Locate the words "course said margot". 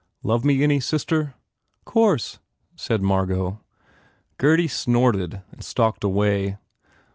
1.85-3.61